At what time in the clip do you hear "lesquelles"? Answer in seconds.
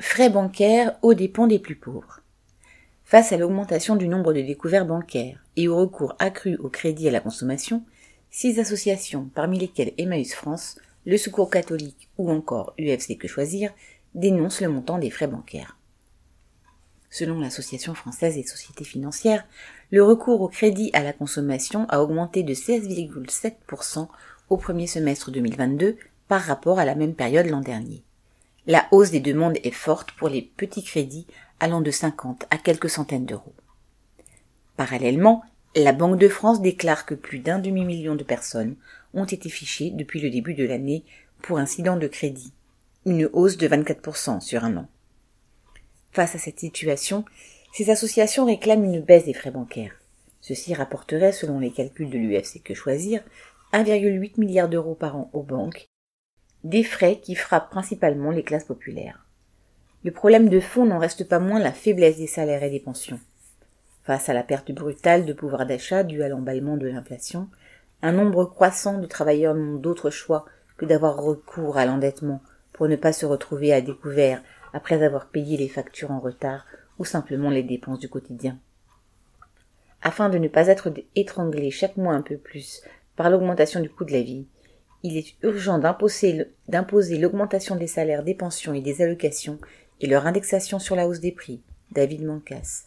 9.58-9.94